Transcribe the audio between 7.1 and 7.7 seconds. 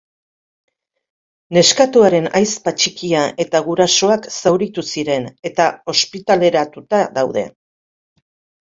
daude.